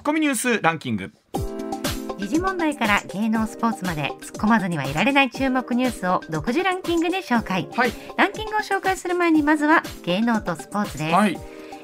[0.00, 1.12] ッコミニュースランキング。
[2.18, 7.92] 時事問題から芸能スポーツまで突っ込まずにはいられない注目ニュースを独自ランキングで紹介、はい。
[8.16, 11.38] ランキングを紹介する前にまずは芸能とスポーツです、はい。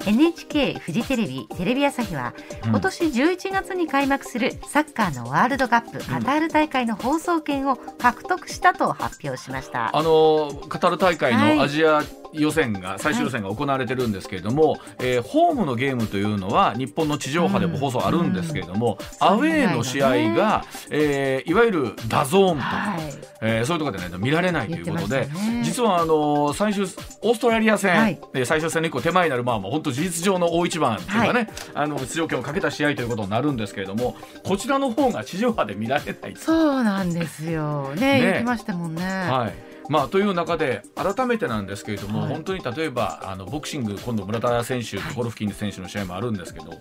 [0.06, 2.34] NHK フジテレビテレビ朝日は、
[2.64, 2.70] うん。
[2.70, 11.56] 今年11月に開幕するサッカーのワールドカップカタール大会の放送権を獲得したと発表しました、あのカタール大会はい。
[11.56, 12.02] のアジア
[12.38, 23.00] 予選が、最終予選が行われてるんですけれども、えーホームのゲームというのは日本の地上波でも放送あるんですけれども、アウェーの試合が、えーいわゆる DAZN とか、はい。
[23.42, 25.62] えーそういうところでないと見られないということで、ね。
[25.62, 28.18] 実はあの最終オーストラリア戦、はい。
[28.32, 37.92] で最終戦の一個手前になるまあもう本当事実上の大一番というかね、あの出場権をかけた試合ということになるんですけれどもこちらの方が地上波で見られないそうなんですよ。
[37.94, 38.20] ねね。
[38.20, 42.28] 言ってましたもんね、はいまあ、という中で改めてなんですけれども、はい。
[42.30, 46.72] 本当に例えばあのボクシング今度村田選手とゴロフキン選手の試合もあるんですけど、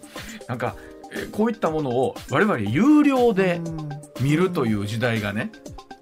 [0.48, 0.76] なんか
[1.13, 3.90] えーこういったものを我々有料でうん。
[4.22, 5.52] 見るという時代がね、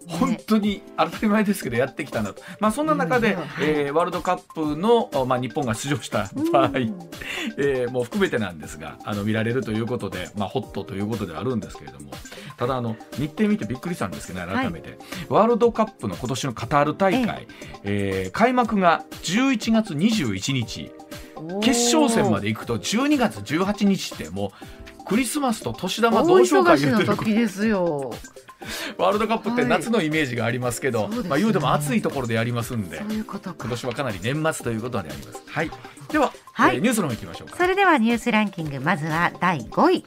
[0.07, 3.41] 本当に当たり前ですけどやってきたなと、まあ、そんな中で、うん。
[3.61, 6.73] えーワールドカップの、まあ、日本が出場した場合、うん
[7.57, 12.11] えーもう含めてなんですがあの見られるということで、まあ、ホットということではあるんですけれども
[12.57, 14.97] ただあの日程見てびっくりしたんですけどね改めて、
[15.29, 17.47] ワールドカップの今年のカタール大会、
[17.83, 20.91] えー開幕が11月21日。
[21.61, 24.53] 決勝戦まで行くと12月18日っても
[25.01, 28.13] うクリスマスと年玉同大窓会忙しの言うてる時ですよ。
[28.97, 31.29] ワールドカップって夏のイメージがありますけど、はいそうね。
[31.29, 32.99] まあ言うても暑いところでやりますんで。
[32.99, 35.43] そういう今年はかなり年末ということであります。
[35.45, 35.71] はい。
[36.09, 36.75] では、はい。
[36.75, 37.57] えーニュースの方行きましょうか。
[37.57, 40.05] それではニュースランキングまずは第5位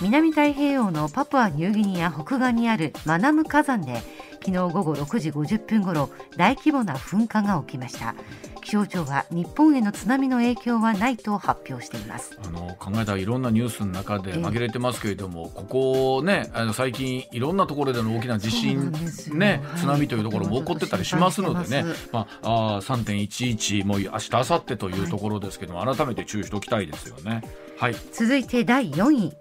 [0.00, 4.00] 南太平洋のパプアニューギニア北岸にあるマナム火山で
[4.34, 8.14] 昨日午後6時50分ごろ大規模な噴火が起きました。
[8.62, 12.38] 気象庁は日本への津波の影響はないと発表しています。
[12.44, 14.42] あの考えたらいろんなニュースの中でええ。
[14.42, 18.92] 紛れてますけれども、ここねあの最近いろんなところでの大きな地震
[19.32, 19.80] ねはい。
[19.80, 21.84] 津波というところも起こってたりしますのでね。
[22.12, 27.42] まああー3.11もう明日明後日というところですけども、改めて注意しておきたいですよね。
[27.78, 27.94] はい。
[28.12, 29.32] 続いて第4位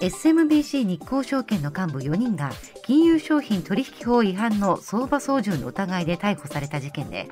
[0.00, 2.50] SMBC 日興証券の幹部4人が
[2.84, 7.28] 金融商品取引法違反の相場操縦の疑いで逮捕された事件で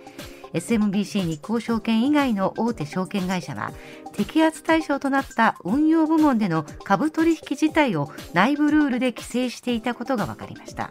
[0.54, 3.72] SMBC 日興証券以外の大手証券会社は
[4.14, 10.90] 摘発対象となった運用部門での株取引自体を内部ルールで規制していたことが分かりました。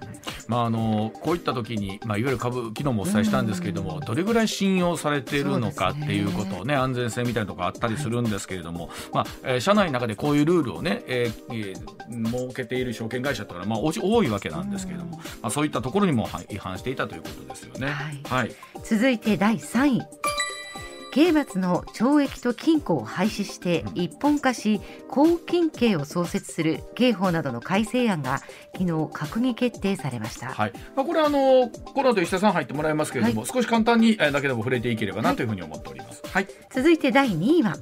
[0.50, 17.88] まあ、あのこういった時に、まあ、いわゆる株昨日もお伝えしたんですけれども、どれぐらい信用されているのかっていうことをね安全性みたいなところあったりするんですけれども、まあえー社内の中でこういうルールをね、えーえー設けている証券会社というのは、まあ、お多いわけなんですけれども、まあ、そういったところにもは違反していたということですよね。
[17.88, 18.22] はい。
[18.24, 18.56] はい。
[18.84, 20.02] 続いて第3位。
[21.14, 24.82] 刑罰の懲役と禁錮を廃止して一本化し
[25.12, 28.40] 拘禁刑を創設する刑法などの改正案が
[28.72, 30.74] 昨日閣議決定されました、はい。
[30.96, 36.24] まあ、これはあのこの後石田さん入ってもらいますけれども、少し簡単にえーだけでも触れていければなというふうに思っております。
[36.26, 37.76] はい、続いて第2位は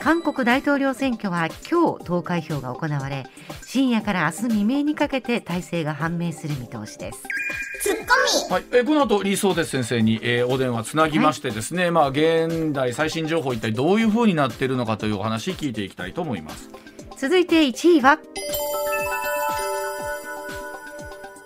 [0.00, 3.26] 韓国大統領選挙は今日投開票が行われ
[3.66, 7.22] 深夜から明日未明にかけて体制が判明する見通しです。
[8.50, 16.68] はい、えーこの後李相哲先生に、えーお電話つなぎましてですね、まあ現代最新情報一体どういうふうになっているのかというお話聞いていきたいと思います。
[17.16, 18.18] 続いて1位は？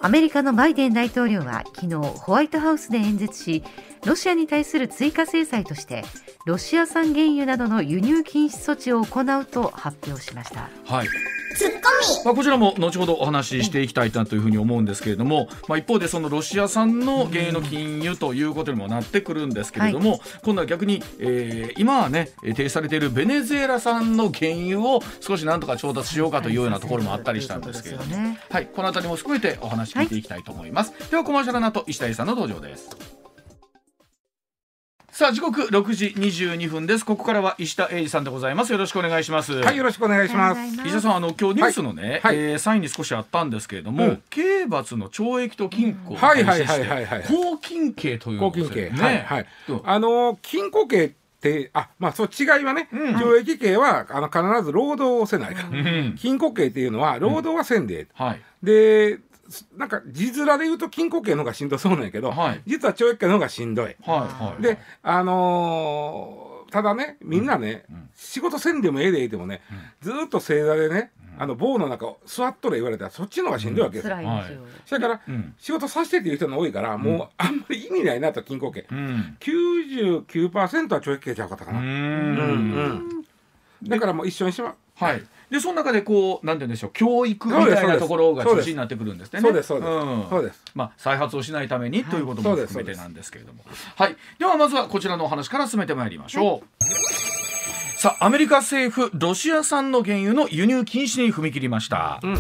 [0.04, 3.64] アメリカのバイデン大統領は昨日ホワイトハウスで演説し
[4.04, 6.04] ロシアに対する追加制裁として
[6.44, 11.08] ロシア産原油などの輸入禁止措置を行うと発表しましたはい。
[12.24, 33.23] まあ、こちらも後ほどお話ししていきたいなというふうに思うんですけれども、まあ、一方でそのロシア産の原油の禁輸ということにもなってくるんですけれども、今度は逆に、えー今はねえー停止されているベネズエラ産の原油を少しなんとか調達しようかというようなところもあったりしたんですけれども、はい、このあたりも含めてお話聞いていきたいと思います、ではコマーシャルの後石田さんの登場です
[35.14, 37.06] さあ時刻6時22分です。
[37.06, 38.72] ここからは石田英二さんでございます。
[38.72, 39.52] よろしくお願いします。
[39.52, 40.60] はい、よろしくお願いします。
[40.84, 42.36] 石田さんあの今日ニュースのね、はい。
[42.36, 44.22] えーサインに少しあったんですけれども、うん。
[44.28, 47.22] 刑罰の懲役と禁錮をはいしてはいはいはい。
[47.22, 49.00] 拘禁刑ということですよね。
[49.00, 49.46] はいはい。
[49.68, 49.72] う？
[49.74, 49.80] ん。
[49.84, 53.14] あの禁錮刑って、あ、まあそう違いはね、うん。
[53.14, 55.68] 懲役刑はあの必ず労働をせないか。
[55.70, 56.16] うん。
[56.18, 58.40] 禁錮刑っていうのは労働はせんで、はい。
[58.64, 59.20] で、
[59.76, 62.62] なんか字面で言うと禁錮刑の方がしんどそうなんやけど、はい。
[62.66, 63.86] 実は懲役刑の方がしんどい。
[63.86, 69.60] はいはいで、あのーただね、みんなね、ん仕事せんでもええでいてもね、
[70.00, 74.16] ずーっと正座でね、あの棒の中を座っとれ言われたらそっちの方がしんどいわけですよ。
[74.16, 74.26] 辛い。
[74.26, 75.54] んですよ、それから、うん。
[75.56, 78.86] 仕事させてっていう人が多いから、もうあんまり意味ないなと禁錮刑。
[78.90, 79.36] うん。
[79.38, 81.80] 99%は懲役刑ちゃうかったかうな。
[81.80, 81.86] うん。
[81.86, 82.38] ん
[83.82, 83.88] うん。
[83.88, 85.22] だからもう一緒にしまはい。
[85.50, 89.40] でその中でこうなんて言うんでしょう教育みたいなところが中心になってくるんですね。
[89.40, 93.64] そうですそうですんそうですまあ再発をしないためにということも含めてなんですけれども、
[93.96, 94.16] はい。
[94.38, 98.00] ではまずはこちらのお話から進めてまいりましょう。
[98.00, 102.20] さあアメリカ政府ロシア産の原油の輸入禁止に踏み切りました。
[102.22, 102.36] うん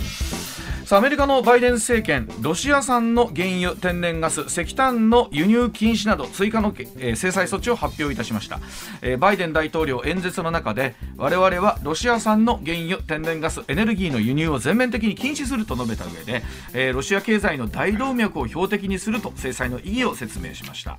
[0.84, 8.60] さあアメリカのバイデン政権ロシア産の原油天然ガス石炭の輸入禁止など追加の、えー制裁措置を発表いたしました、
[9.00, 16.42] えーバイデン大統領演説の中で我々はロシア産の原油天然ガスエネルギーの輸入を全面的に禁止すると述べた上で、
[16.74, 20.98] えーロシア経済の大動脈を標的にすると制裁の意義を説明しました、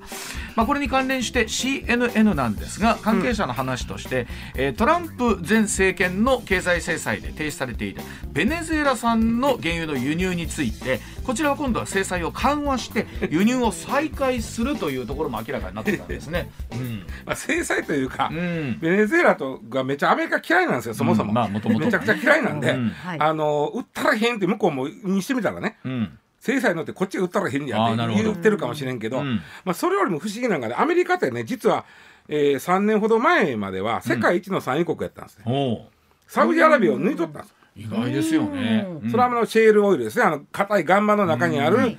[0.56, 8.02] まあ、これに関連して CNN なんですが関係者の話として、えートランプ前政権の経済制裁で停止されていた
[8.32, 16.50] ベネズエラ産の原油の輸入についてこちらは今度は制裁を緩和して 輸入を再開するというところも明らかになってたんですね。
[16.72, 17.04] うん。
[17.25, 18.80] まあ、制裁というか、うん。
[18.80, 21.36] ベネズエラとがめっちゃアメリカ嫌いなんですよそもそも、うん。
[21.36, 21.86] まあ元々ね。
[21.88, 22.89] めちゃくちゃ嫌いなんで、うん。
[22.89, 23.19] はい。
[23.19, 26.18] あの売ったらへんって向こうもにしてみたらねうん。
[26.39, 28.24] 制裁のってこっちが売ったらへんやってあーなるほど。
[28.25, 29.42] 言ってるかもしれんけど、うん。
[29.63, 31.86] まあ、それよりも不思議なのがねアメリカってね実は、
[32.27, 35.89] えー、3年ほど前までは世界一の産油国やったんですね、
[36.27, 38.88] サウジアラビアを抜いとったんです、意外ですよね。
[39.12, 40.24] それはあのシェールオイルですね。
[40.24, 41.98] あの硬い岩盤の中にある、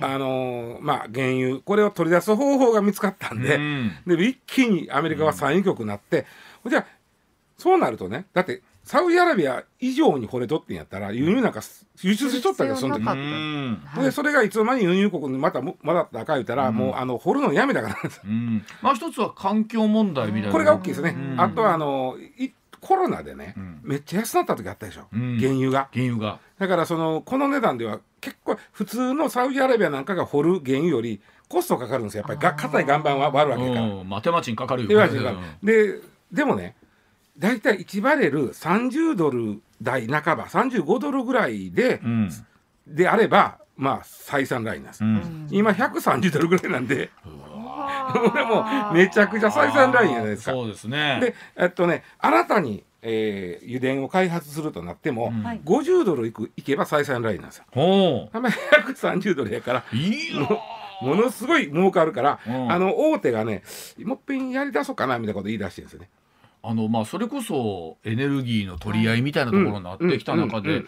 [0.00, 1.60] あのーまあ原油。
[1.60, 3.92] これを取り出す方法が見つかったんで、うん。
[4.06, 6.26] で一気にアメリカは産油国になって、
[6.68, 6.86] じゃあ
[7.56, 11.60] そうなるとねだってサウジアラビア以上に惚れとってんやったら輸入なんか
[12.02, 13.04] 輸出しとったけどその時
[14.02, 18.64] でそれがいつの間に輸入国にまたもまだったか言ったら、もうあの掘るのやめたからなんですうん。
[18.82, 20.50] まあ一つは環境問題みたいな。
[20.52, 21.40] これが大きいですね、うん。
[21.40, 22.50] あとはあのい
[22.82, 23.80] コロナでね、ん。
[23.84, 25.38] めっちゃ安なった時あったでしょ、うん。
[25.38, 25.88] 原油が。
[25.92, 26.40] 原油が。
[26.58, 32.24] だからそのこの値段では結構普通のサウジアラビアなんかが掘る原油よりコストかかるんですよ。
[32.28, 33.80] やっぱりが硬い岩盤は割るわけだか。
[33.80, 33.86] ら。
[33.86, 34.08] うん。
[34.08, 34.96] まあ手間賃かかるよで
[35.62, 36.00] で
[36.32, 36.74] でもね
[37.38, 42.30] 大体1バレル30ドル台半ば35ドルぐらいで、うん。
[42.86, 44.88] であればまあ採算ラインな。
[44.88, 45.48] んです、うん。
[45.52, 47.10] 今130ドルぐらいなんで
[48.30, 50.52] これもうめちゃくちゃ採算ラインじゃないですか。
[50.52, 51.18] そうですね。
[51.20, 55.42] でえっとね新たに、えー油田を開発するとなっても、うん。
[55.42, 55.60] はい。
[55.64, 57.64] 50ドルいくいけば採算ラインなんですよ。
[57.72, 58.54] ほあんまり
[58.86, 60.60] 130ドルやからういいよ
[61.00, 62.72] ものすごい儲かるから、うん。
[62.72, 63.62] あの大手がね
[64.04, 66.08] もっぺんやりだそうかなみたいなこと言い出してるんですよね。
[66.64, 70.84] あのまあそれこそエネルギーの取り合いみたいなところになってきた中で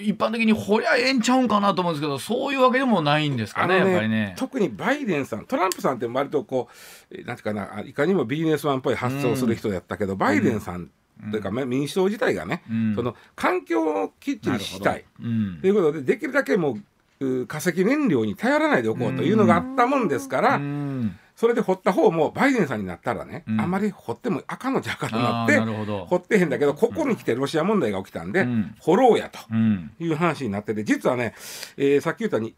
[0.00, 4.34] 一般的にほりゃええんちゃうんかなと思うんですけどそういうわけでもないんですかねあのやっぱりね。
[4.36, 6.68] 特にバイデンさんトランプさんって割とこ
[7.10, 10.90] うえーなんていうかなあいかにもビジネスマンっぽい発想をする人やったけど、バイデンさん
[11.30, 12.94] というか、まあ民主党自体がね、うん。
[12.94, 15.04] その環境をきっちりしたい。
[15.22, 15.58] うん。
[15.60, 16.78] ということでできるだけも
[17.20, 23.60] うう化石燃料に頼らないでおこうというのがあったもんですから、うんそれで掘った方もバイデンさんになったらね、うん。
[23.60, 28.74] あんまり掘っても赤のじゃかとなって掘ってへんだけどここに来てロシア問題が起きたんで、うん。
[28.80, 29.92] 掘ろうやとうん。
[30.00, 31.34] いう話になってて実はね、
[31.76, 32.54] えーさっき言ったように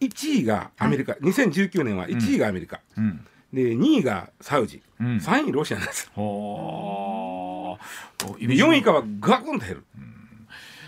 [0.00, 3.26] 1位がアメリカ、2019年は1位がアメリカ、うん。
[3.52, 5.16] で2位がサウジ、うん。
[5.16, 6.10] 3位ロシアなんですよ。
[6.14, 8.46] ほー。
[8.48, 9.84] で4位以下はガクンと減る、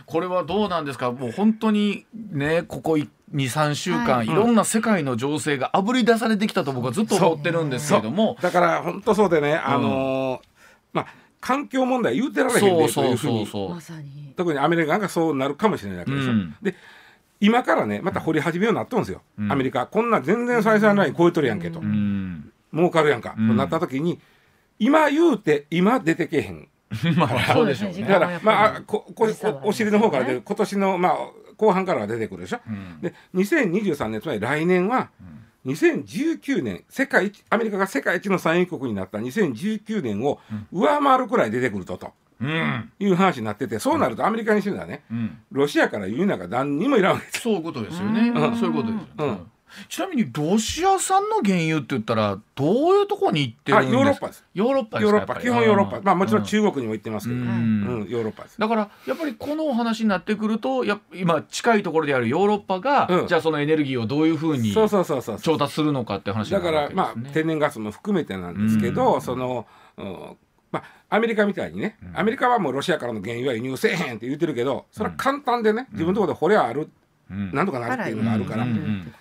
[0.06, 1.12] これはどうなんですか？
[1.12, 2.98] もう本当にねここ
[3.34, 4.26] 23週間、はい。
[4.26, 8.36] い、ろんな世界の情勢があぶり出されてきたと僕はずっと思ってるんですけれども。
[8.40, 10.40] だから本当そうでね、あのー
[10.92, 11.06] まあ
[11.40, 16.56] 環境問題言うてられへんでとそうう特にアメリカがそうなるかもしれないわけでしょ、うん。
[16.62, 16.74] で
[17.38, 19.52] 今からねまた掘り始めようになっとるんですよ、うん。
[19.52, 22.50] アメリカこんな全然採算ライン超えとるやんけと、うん。
[22.72, 23.48] 儲かるやんか、うん。
[23.48, 24.18] となった時に
[24.78, 26.66] 今言うて今出てけへん。
[27.16, 28.02] まあそうでしょうね。
[28.04, 29.28] だからまあここ
[29.64, 31.16] お尻の方から出る今年のまあ
[31.64, 33.00] 後半からは出てくるでしょ、うん。
[33.00, 35.10] で2023年つまり来年は
[35.66, 40.38] 2019年世界一アメリカが世界一の産油国になった2019年を
[40.72, 42.12] 上回るくらい出てくるとと。
[42.40, 42.90] うん。
[42.98, 45.38] いう話になっててそうなるとアメリカにしてみたらねうん。
[45.52, 48.56] ロシアから輸入なんか何にもいらんわけですそういうことですよね、うん。
[48.56, 49.00] そういうことですよ。
[49.00, 49.50] ね、うん
[49.88, 53.98] ちなみにロシア産の原油って言ったらどういうところに行ってるんですか？
[53.98, 54.44] あヨーロッパです。
[54.54, 55.34] ヨーロッパヨーロッパ。
[55.40, 56.00] 基本ヨーロッパ。
[56.02, 58.60] まあもちろんうん中国にも行ってますけど、ううんんヨーロッパです。
[58.60, 63.26] だからやっぱりこのお話になってくるとやっ今近いところであるヨーロッパが、うん。
[63.26, 67.30] じゃあそのエネルギーをどういうふうに調達するのかって話にだからまあね。
[67.32, 69.20] 天然ガスも含めてなんですけど、うん。
[69.20, 69.66] その、
[69.96, 70.36] うん
[70.70, 72.18] まあアメリカみたいにね、うん。
[72.18, 76.90] アメリカはもうロシアからの原油は輸入せえへんって言ってるけどそれは簡単でね、自分のところで掘りゃある、うん
[77.30, 78.66] なんとかなるっていうのがあるから、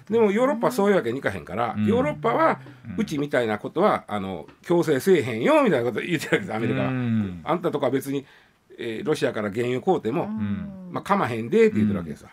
[0.09, 1.85] でもヨーロッパはそういうわけにいかへんから、うん。
[1.85, 2.59] ヨーロッパは
[2.97, 6.87] うちみたいなことはあの強制せえへんよみたいなこと言ってるわけですアメリカは。
[6.89, 7.41] うん。
[7.43, 8.25] あんたとかは別に、
[8.77, 10.89] えーロシアから原油買うても、ん。
[10.91, 12.29] まあ、かまへんでって言ってるわけですわ。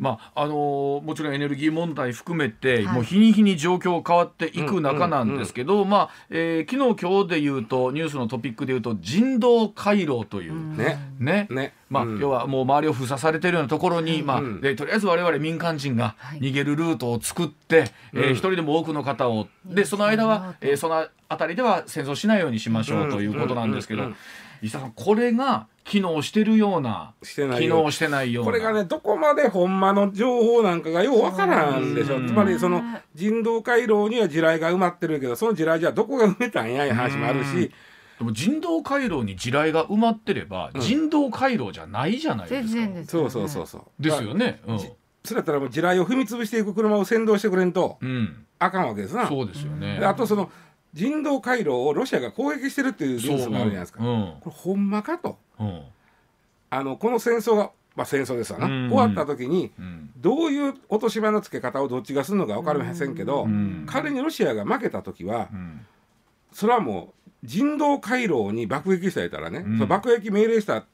[0.00, 2.94] まああのーもちろんエネルギー問題含めて、はい。
[2.94, 10.98] もう日に日に状況変わっていく中なんですけど、まあ、えー昨日今日で言うとニュースのトピックで言うと人道回廊という、ね。
[11.18, 11.46] ね。
[11.50, 11.74] ね。
[11.90, 12.18] まあうん。
[12.18, 16.40] 要はもう周りを封鎖されているようなところに、まあうんでとりあえず我々民間人がはい。
[16.40, 18.32] 逃げるルートを作って、えーうん。
[18.32, 24.18] 一人でも多くの方をでその間は、えーその辺りでは戦争しないようにしましょうということなんですけど、うんうんうん。
[24.62, 28.50] 石田さんこれが機能してるようなしてない機よ能してないような。
[28.52, 32.20] これがねどこまでほんまの情報なんかがようわからんでしょう。
[32.20, 32.28] ん。
[32.28, 32.80] つまりその
[33.16, 37.44] 人道回廊には地雷が埋まってるけどその地雷じゃどこが埋めたんやいう話もあるうん。
[37.44, 37.72] し
[38.18, 40.80] でも人道回廊に地雷が埋まってれば、うん。
[40.80, 42.72] 人道回廊じゃないじゃないですか。
[42.72, 43.82] 全然ですそうそうそうそう。
[44.00, 44.60] ですよね。
[44.68, 44.78] うん。
[44.78, 44.88] じ
[45.24, 49.26] それやったらもう地雷を踏み潰していく車を先導してくれんとうん、あかんわけですな。
[49.26, 49.98] そうですよね。
[49.98, 50.52] であとその
[50.92, 54.04] 人道回廊をロシアが攻撃してるっていうニュースもあるじゃないですか。
[54.04, 54.34] うん。
[54.40, 55.38] これほんまかと。
[55.58, 55.82] うん。
[56.70, 58.66] あのこの戦争がまあ戦争ですわな。
[58.66, 58.88] うん。
[58.90, 60.10] 終わった時にうん。
[60.16, 63.86] どういう落とし場のつけ方をどっちがするのか分かりませんけど、うん。
[63.88, 65.86] 仮にロシアが負けた時は、うん。
[66.52, 69.74] それはもう人道回廊に爆撃されたらね、うん。
[69.76, 70.84] その爆撃命令した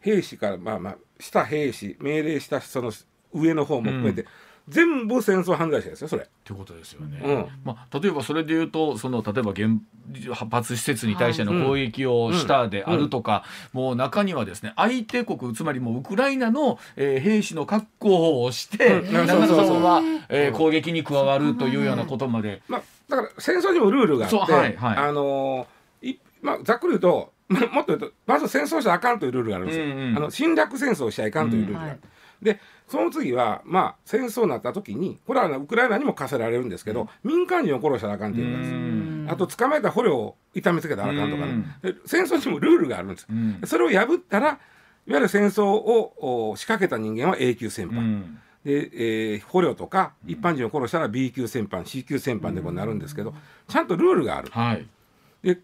[0.00, 2.92] 兵士からまあまあした兵士命令したその
[3.32, 4.26] 上の方も含めて、
[4.68, 6.22] 全部戦争犯罪者ですよそれ。
[6.22, 7.20] ってことですよね。
[7.22, 9.68] うんまあ、例えばそれで言うとその例えば原
[10.46, 13.44] 発施設に対しての攻撃をしたであるとか、
[13.74, 22.62] もう中にはですね相手国つまりもうウクライナの、えー兵士の格好をして、うん中は、えー攻撃に加わるというようなことまで。
[22.68, 29.84] まあ、だから戦争にもルールがあって、はいはいあのーいまあ、ざっくり言うと、まもっと言うとまず戦争したらあかんというルールがあるんですよ。
[29.84, 31.90] うんうんあの侵略戦争をしちゃいかんというルールがある。
[31.90, 31.98] はい
[32.42, 39.32] でその次は、まあ、戦争になった時にこれはウクライナにも課せられるんですけど、民間人を殺したらあかんっていうですよ。
[39.32, 43.26] あと捕まえた捕虜を痛めつけたらあかんとかね、で戦争にもルールがあるんです
[43.64, 44.58] それを破ったらいわ
[45.06, 48.38] ゆる戦争をお仕掛けた人間は A 級戦犯、うん。
[48.64, 48.90] で、
[49.32, 53.34] えー捕虜とか一般人を殺したら B 級戦犯 C 級戦犯でこうなるんですけど
[53.68, 54.50] ちゃんとルールがある。
[54.50, 54.86] はい。
[55.42, 55.58] で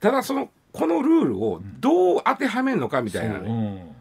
[0.00, 3.94] ただそのこのルールをどう当てはめるのかみたいなね、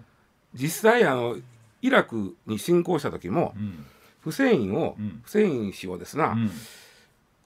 [0.56, 1.38] 実際あの
[1.84, 3.86] イラクに侵攻した時もうん
[4.24, 5.22] フセインを、うん。
[5.22, 6.50] フセイン氏をですな、うん。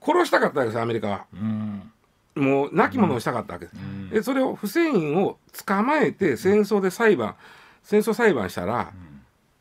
[0.00, 1.26] 殺したかったわけですアメリカは。
[1.34, 1.92] うん。
[2.36, 4.10] もう亡き者をしたかったわけです、うん。
[4.10, 7.34] でそれをフセインを捕まえて戦争で裁判
[7.82, 8.92] 戦争裁判したら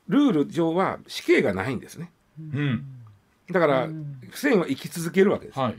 [0.08, 2.12] ルール上は死刑がないんですね。
[2.54, 2.86] うん。
[3.50, 3.88] だから
[4.30, 5.76] フセインは生き続けるわけです、はい。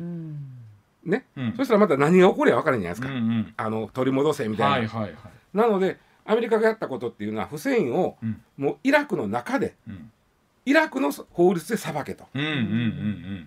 [1.05, 1.55] ね、うん。
[1.57, 3.55] そしたらまた何が起こりゃ分からんじゃないですか、うんうん。
[3.57, 5.15] あの取り戻せみたいな、はいはいはい。
[5.55, 8.41] なのでアメリカがやったことっていうのはフセインをうん。
[8.59, 10.13] もうイラクの中でうん。
[10.67, 12.27] イラクの法律で裁けと。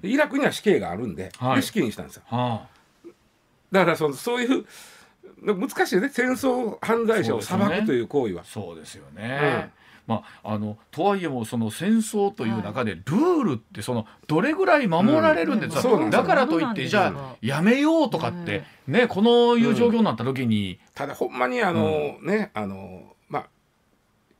[0.01, 1.55] イラクには死刑があるんで,、はい。
[1.57, 2.23] で死刑にしたんですよ。
[2.25, 2.67] は
[3.71, 4.65] だからそのそういう
[5.43, 6.09] 難しいよね。
[6.09, 8.41] 戦争犯罪者を裁くという行為は。
[8.41, 9.69] あ、そうですよね。
[10.07, 16.09] まあ、あのとはいえもその戦争という中でルールってそのどれぐらい守られるんですか、うん。
[16.09, 23.45] だからといってじゃあやめようとかって、ねこのいう状況になった時に、ただほんまにあの、ねあのまあ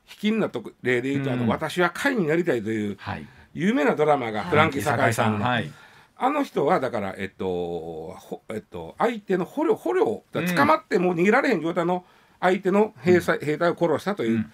[0.06, 1.40] 卑近なとこ例で言うと、あうん。
[1.42, 5.72] の私は会になりたいというはい、有名なドラマがフランキー堺さんの、はい、
[6.18, 12.06] あの人はだからえっと、ほえっと、相手の捕虜捕虜うん捕まってもう逃げられへん状態の
[12.40, 14.52] 相手の兵隊,、兵隊を殺したという、うん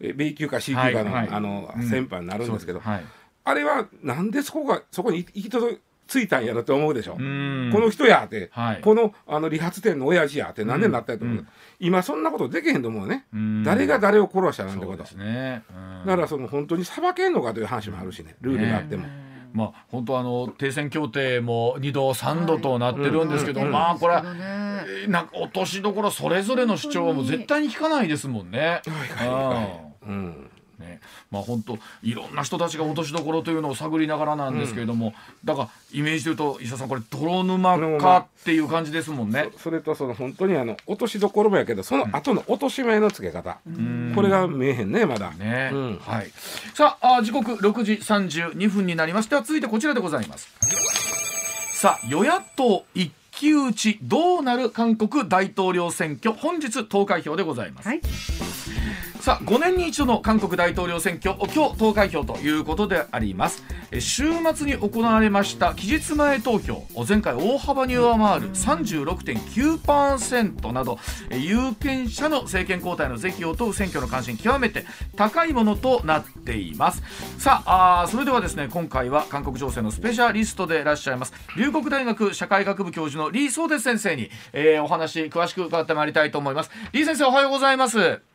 [0.00, 1.28] え B 級か C 級かの,、はいはい。
[1.30, 1.88] あのうん。
[1.88, 3.04] 戦犯になるんですけど、はい、
[3.44, 5.78] あれはなんでそこがそこに行き届
[6.08, 7.70] ついたんやろって思うでしょ、うん。
[7.72, 8.80] この人やって、はい。
[8.80, 11.48] このあの理髪店の親父やってなんでなったやと思う、うん。
[11.78, 13.62] 今そんなことできへんと思うね、うん。
[13.62, 16.06] 誰が誰を殺したなんてことね、うん。
[16.06, 18.36] だからその本当に裁けんのかという話もあるしね。
[18.40, 19.06] ルールがあっても、
[19.52, 24.30] まあ本当あの停戦協定も2度3度となってるんですけど、はいまあこれはね
[25.02, 28.58] えーなんか落としどころそれぞれの主張はもう絶対に聞かないですもんね。
[28.58, 31.00] はいはいはいうんうんね、
[31.30, 35.12] まあ本当いろんな人たちが落としどころというのを探りながらなんですけれども、
[35.44, 39.48] だからイメージで言うと石田さんこれ泥沼かっていう感じですもんね。
[39.56, 45.32] そそれとその本当にあの落としどころもやけどその後の落とし前のつけ方、んこれが見えへんねまだ。
[45.32, 46.30] ね、うんはい。
[46.74, 50.48] さああ時刻6時32分になりましては続いてこちらでございます。
[51.72, 57.88] さあ与野党一騎打ちどうなる韓国大統領選挙本日投開票でございます。
[57.88, 58.00] はい
[59.20, 63.64] さあ5年に一度の韓国大統領選挙今日投開票ということであります。
[63.98, 66.84] 週末に行われました期日前投票。
[67.06, 70.98] 前回大幅に上回る36.9%など
[71.30, 74.84] 有権者の政権交代の是非を問う選挙の関心極めて
[75.16, 77.02] 高いものとなっています。
[77.38, 86.70] さああそれではですね今回は韓国情勢のスペシャリストでいらっしゃいます龍谷大学社会学部教授のリー・ソーデス先生に、えーお話詳しく伺ってまいりたいと思います。
[86.92, 88.27] リー先生おはようございます。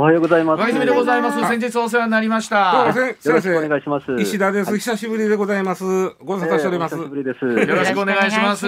[0.00, 0.60] おおはようございます。
[0.62, 1.38] 上泉でございます。
[1.40, 3.00] 先日お世話になりましどうもた。
[3.00, 4.06] よろしくお先願いします。
[4.06, 5.84] 生石田です、久しぶりでございます
[6.24, 7.44] ご無沙汰しております、えーお久しぶりです。
[7.44, 8.66] よろしくお願いします。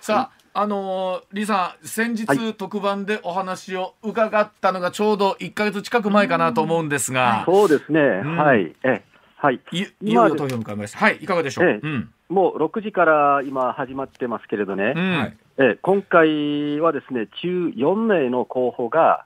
[0.00, 7.98] さあ、あのー、李さん、先日、はい特番でお話を伺ったのがちょうど1ヶ月近く前かなと思うんですが、そうですね。
[8.00, 8.72] んはい。
[8.84, 9.02] え、
[9.34, 9.60] はい。
[9.72, 10.98] いい今よいよ投票を迎えました。
[10.98, 11.80] はい、いかがでしょう？
[12.28, 15.34] もう6時から今始まってますけれどね。
[15.58, 19.25] え、今回はですね、中4名の候補が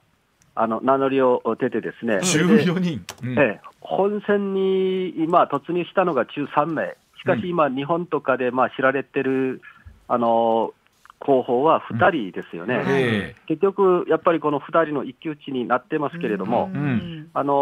[0.55, 2.19] あの名乗りを出てですね。
[2.21, 3.05] それで14人。
[3.23, 3.39] うん。
[3.39, 6.95] ええ、本選に今突入したのが中3名。
[7.19, 9.61] しかし今、日本とかでまあ知られてる
[10.07, 10.73] あの
[11.19, 12.83] 候補は2人ですよね。
[12.87, 17.29] え結局、やっぱりこの2人の一騎打ちになってますけれども、ん。
[17.33, 17.53] あの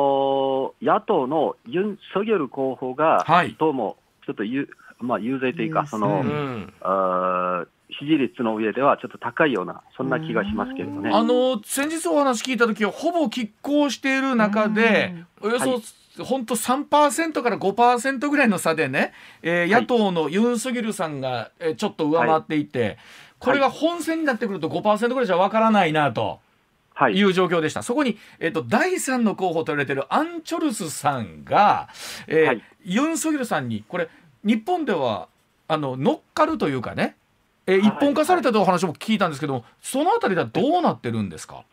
[0.81, 3.55] ー野党のユン・ソギョル候補が、はい。
[3.59, 4.69] どうもちょっとゆ、
[4.99, 6.73] まあ、遊説というか、その、うん。
[6.81, 7.67] あー
[7.97, 11.09] 支持率の上ではちょっと高いような、そんな気がしますけれどね。
[11.11, 15.81] あの先日お話聞いた時はほぼ拮抗している中でおよそ、はい。
[16.23, 19.81] 本当3%から5%ぐらいの差でね、えーはい。
[19.81, 22.97] 野党のユン・ソギルさんが、えーちょっと上回っていて、
[23.39, 26.39] これが本選になってくると5%ぐらいじゃわからないなと
[26.93, 27.13] はい。
[27.13, 27.81] い、う状況でした。
[27.81, 31.89] そこに、えー、と第3の候補と言われているアン・チョルスさんが、
[32.27, 32.63] えーはい。
[32.83, 34.09] ユン・ソギルさんにこれ
[34.43, 35.27] 日本では
[35.67, 37.15] あの乗っかるというかね、
[37.69, 37.87] えーはい。
[37.87, 41.63] 一本化されたというお話も聞いたんですけども、そのあたりではどうなってるんですか、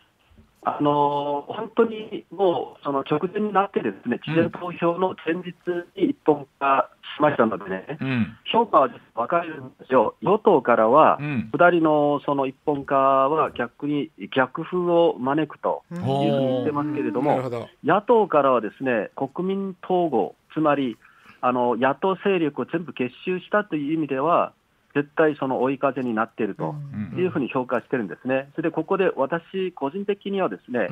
[0.62, 5.54] あのー本当にもうその直前になって、ですね事前投票の前日
[5.96, 8.36] に一本化しましたのでね、うん。
[8.52, 11.50] 評価は分かれるんですよ、与党からはう、ん。
[11.52, 17.68] 2人のその一本化は逆に逆風を招くというふうに言ってますけれどもなるほ、ど。
[17.84, 20.96] 野党からはですね国民統合、つまり
[21.40, 24.52] あの野党勢力を全部結集したという意味では、
[24.96, 26.74] 絶対その追い風になっていると
[27.14, 27.18] うん。
[27.18, 28.48] いうふうに評価してるんですね。
[28.56, 30.88] それでここで私、個人的にはですね、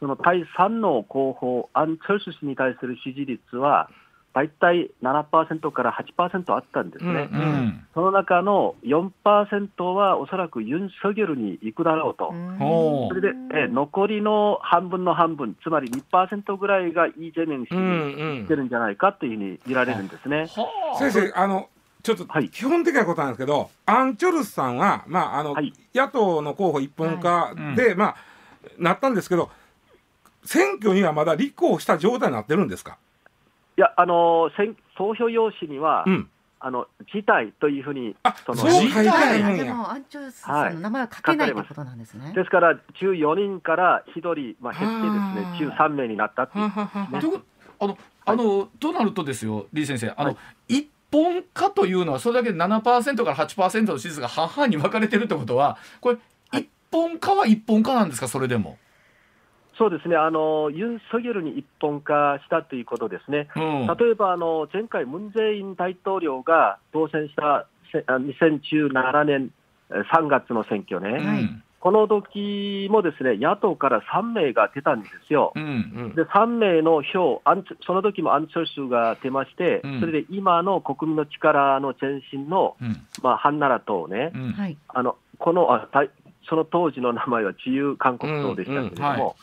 [0.00, 3.88] その第3の候補、アン・チョルス氏に対する支持率は、
[4.34, 7.28] 大体7%から8%あったんですね。
[7.32, 7.86] うんうん。
[7.94, 12.34] その中の4%はおそらくユン・ソギョルに行くだろうと。
[13.08, 18.36] それで、え残りの半分の半分、つまり2%ぐらいがイ・ジェミョン氏うんにうん。
[18.38, 20.46] 行ってるんじゃないかというふうに見られるんですね。
[20.56, 21.68] はあ先生あの
[22.04, 22.50] ちょっとはい。
[22.50, 25.72] 基本的なことなんですけど、アン・チョルスさんは、まああのはい。
[25.94, 27.76] 野党の候補一本化はい。
[27.76, 28.16] で、まあ、
[28.78, 29.50] なったんですけど、
[30.44, 32.98] 選挙にはまだ立候補した状態になってるんですか、
[33.78, 36.28] いや、あの選投票用紙には、うん、
[36.60, 39.64] あの辞退というふうにあそのそう書いてあるあんや。
[39.64, 42.32] でもアンチョルスさんの名前は書けないということなんですね。
[42.34, 47.20] ですから、14人から1人、まあ、減ってですね、中3名になったっていうはははは。
[47.20, 47.44] ということ
[47.80, 50.12] あの、あのとなるとですよ李先生。
[50.16, 50.36] あの、
[50.68, 56.18] 一本化というのはそれだけで7%から8%の支持が半々に分かれてるってことはこれ、
[56.58, 58.78] 一本化は一本化なんですかそれでも？
[59.78, 63.48] そうですね、あのユン・ソギョルに一本化したということですね。
[63.56, 63.86] うん。
[63.86, 69.50] 例えばあの前回、ムン・ジェイン大統領が当選したせあ2017年
[69.90, 75.52] えー3月の選挙ね、うんこの時もですね野党から3名が出たんですよ。
[75.54, 75.62] うん。
[75.62, 75.66] う
[76.12, 76.14] ん。
[76.14, 77.42] で3名の票、
[77.86, 80.00] その時もアン・チョルスが出まして、うん。
[80.00, 83.06] それで今の国民の力の前進の、うん。
[83.22, 84.52] まあ、ハンナラ党ね、うん。
[84.52, 84.78] はい。
[84.88, 85.86] あのこのあ
[86.48, 89.14] その当時の名前は自由韓国党でしたけれども、うん。
[89.16, 89.24] うん。
[89.24, 89.34] はい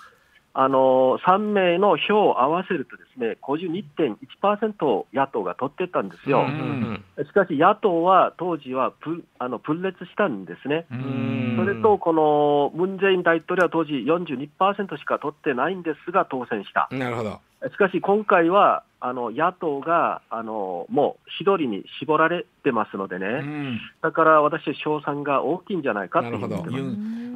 [0.54, 6.42] あの3名の票を合わせると、ですね52.1%を野党が取ってたんですよ。
[6.42, 10.86] うんしかし、野党は当時は分あの分裂したんですね。
[10.92, 16.88] ううんそれと、このムン・ジェイン大統領は当時42%しか取ってないんですが、当選した。
[16.92, 17.40] なるほど。
[17.70, 27.31] しかし、今回はあの野党があのもう一人に絞られてますのでね、うんだから私は賞賛が大きいんじゃないかというふうになるほど思ってます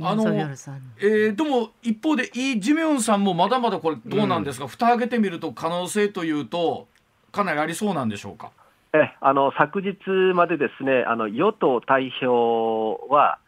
[0.00, 0.24] ああの。
[0.24, 6.86] えーでも一方でイ・ジメョンさんもまだまだこれどうなんですか、蓋開けてみると可能性というと
[7.32, 8.50] かなりありそうなんでしょうか？
[8.92, 9.94] えあの昨日
[10.34, 13.38] までですねあの与党代表は、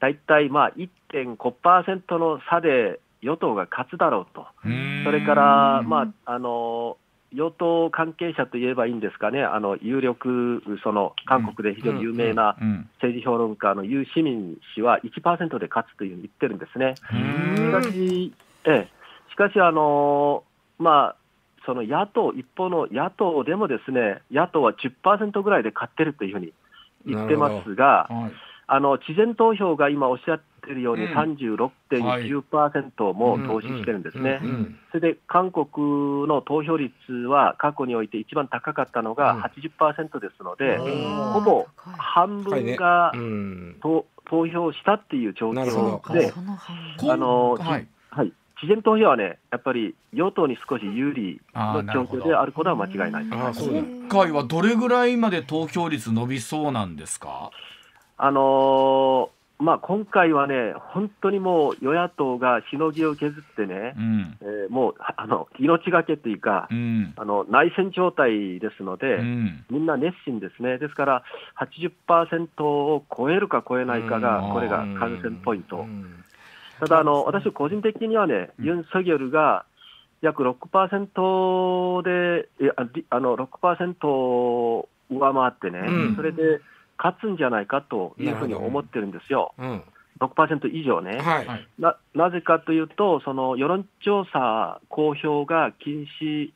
[0.00, 6.96] 大体まあ1.5%の差で与党が勝つだろうと、それから、まあ、あの
[7.32, 12.88] 与党関係者といえばいいんですかね、あの有力、その韓国で非常に有名なうん。
[12.94, 16.94] 政治評論家のユー・シミン氏は1%で勝つというふうに言ってるんですね。
[17.56, 18.32] しかし、
[18.64, 18.88] ええ、
[19.30, 20.44] しかしあの
[20.78, 21.16] まあ、
[21.64, 26.52] その野党、一方の野党でもですね、野党は10%ぐらいで勝ってるというふうに
[27.06, 28.32] 言ってますが、はい。
[28.66, 31.12] あの事前投票が今おっしゃってるようにうん。
[31.12, 34.40] 36.9%も投資してるんですね。
[34.42, 34.46] う。
[34.46, 35.66] んそれで韓国
[36.26, 39.16] の投票率は過去において一番高かったのうん。
[39.16, 39.48] が
[39.78, 41.66] 80%ですので、うんほぼ
[41.98, 43.76] 半分がうん。
[43.82, 46.32] と投票したっていう状況で、
[47.10, 47.86] あのはい。
[48.10, 53.26] はい、事前投票はね、やっぱり与党に少し有利の状況であることは間違いない。
[53.26, 53.68] と思います。
[53.70, 57.50] 今回はどれぐらいまで投票率伸びそうなんですか？
[58.18, 59.28] あのー
[59.62, 64.38] まあ、今回はね、本当にもう与野党がしのぎを削ってね、うん。
[64.40, 67.12] えーもうあの命がけというか、うん。
[67.16, 69.64] あの内戦状態ですので、うん。
[69.70, 71.22] みんな熱心ですね、ですから
[71.60, 74.52] 80%を超えるか超えないかが、うん。
[74.52, 75.76] これが感染ポイント。
[75.76, 76.24] うん。
[76.80, 79.64] ただあの、私、個人的にはね、ユン・ソギョルが
[80.22, 82.48] 約6%で、
[83.10, 86.16] あの6%を上回ってね、うん。
[86.16, 86.60] それで
[86.98, 89.82] 勝つんじゃないかというふうに思ってるんですよ、うん。
[90.20, 91.18] 6%以上ね。
[91.18, 91.46] はい。
[91.46, 91.68] はい。
[91.78, 96.50] ななぜかというと、その世論調査公表が禁止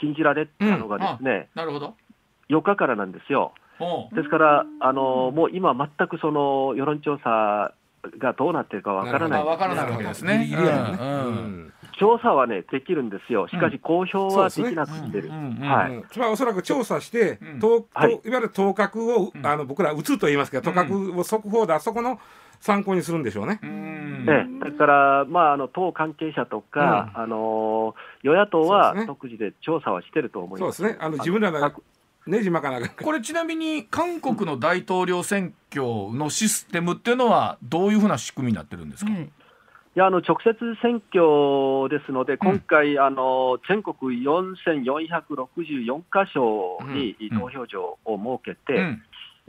[0.00, 1.94] 禁じられたのがですね、なるほど。
[2.48, 3.52] 4日からなんですよ。
[4.12, 7.72] ですから、あのもう今、全くその世論調査
[8.18, 9.40] がどうなってるかわからない。
[9.40, 10.50] あ分からないわけですね。
[10.52, 15.30] うん調査はね、できるんですよ、しかし公表はできなくしてる。
[16.10, 17.60] それはおそらく調査して、うん。
[17.60, 18.18] とはい。
[18.18, 19.46] といわゆる当確を、うん。
[19.46, 22.18] あの僕ら、打つと言いますけど、当確を速報で、あそこの
[22.58, 23.60] 参考にするんでしょうね。
[23.62, 24.26] うん。
[24.26, 24.70] ええ。
[24.70, 30.78] だから、まあ、あの党関係者とか、あの与野党は独自で調査はしてると思います。
[30.78, 31.74] そうですね、あの自分らのあ
[32.26, 39.32] ねじまかなこれちなみに韓国の大統領選挙のシステムっていうのはどういうふうな仕組みになってるんですか、うん
[39.96, 47.40] いやあの直接選挙ですので、今回、あの全国4464箇所にうん。
[47.40, 49.02] 投票所を設けて、うん。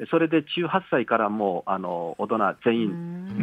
[0.10, 2.94] それで18歳からもうあの大人全員、う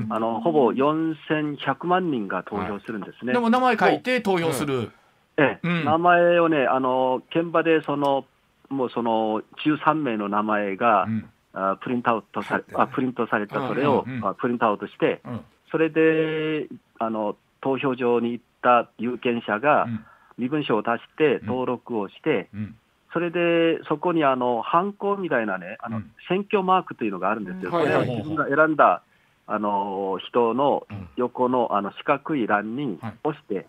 [0.08, 0.12] ん。
[0.12, 3.32] あのほぼ4100万人が投票するんですね。
[3.32, 4.90] でも名前書いて投票する、
[5.37, 5.68] ええ。
[5.68, 5.84] うん。
[5.84, 8.24] 名前をね、あの現場でその
[8.70, 11.30] もうその13名の名前が、うん。
[11.52, 14.04] あプリントアウトされあプリントされたそれを、
[14.40, 15.40] プリントアウトして、うん。
[15.70, 16.66] それで
[16.98, 20.04] あの投票所に行った有権者がうん。
[20.38, 21.46] 身分証を出してうん。
[21.46, 22.76] 登録をして、うん。
[23.12, 26.12] それでそこにあのハンコみたいなね、あのうん。
[26.28, 27.84] 選挙マークというのがあるんですよ、うん。
[27.84, 29.02] それは自分が選んだ
[29.46, 31.08] あの人のうん。
[31.16, 33.14] 横のあの四角い欄にはい。
[33.24, 33.66] 押して、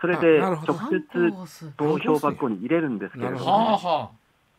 [0.00, 4.10] それで直接投票箱に入れるんですけれども、あは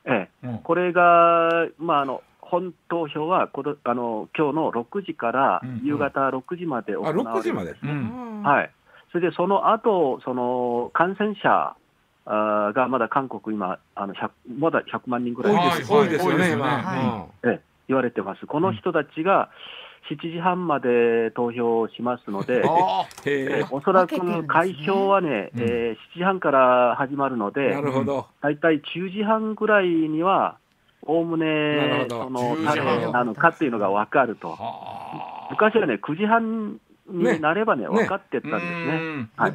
[0.06, 7.76] ええ、これが、まあ、あの本投票はこのあの今日の6時からうん夕方6時まで行あわれる、6時まで？
[7.82, 8.44] うん。
[8.44, 8.72] はい、
[9.12, 11.76] それでその後その感染者
[12.26, 16.64] がまだ韓国今あの100、まだ100万人ぐらい、多いです、はい多いですよね、多いですよね。
[16.64, 17.26] 今。
[17.44, 19.50] ええ言われてます、この人たちが
[20.10, 22.64] 7時半まで投票しますので、
[23.26, 25.62] ええおそらく開票はね、うん。
[25.62, 28.28] えー7時半から始まるのでな、るほど。
[28.42, 30.58] 大体10時半ぐらいには、
[31.04, 32.86] おおむねその10時半。
[32.86, 35.48] 誰なのかっていうのが分かると、はあ。
[35.52, 37.88] 昔はね、9時半になればね、ね。
[37.90, 38.68] 分かってたんですね。
[38.68, 39.30] うん。
[39.36, 39.54] はい。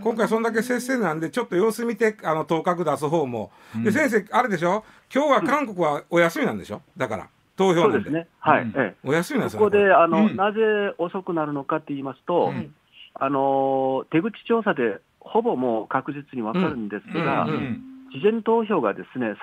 [0.00, 3.50] 今回そんだけ接戦なんでちょっと様子見てあの当確出す方も、
[3.82, 4.84] で先生あれでしょ？
[5.14, 6.82] 今日は韓国はお休みなんでしょ？
[6.96, 7.28] だから。
[7.56, 8.04] 投票で。
[8.04, 8.72] すね、はい、うん。
[8.76, 10.36] えお休みなんえ、ですよそこであの、うん。
[10.36, 10.60] なぜ
[10.98, 12.74] 遅くなるのかって言いますと、うん。
[13.14, 17.46] あの手口調査でほぼもう確実に分かるんですが、
[18.12, 19.34] 事前投票がですね